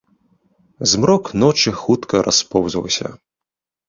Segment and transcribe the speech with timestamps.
[0.93, 3.07] Змрок ночы хутка распоўзваўся.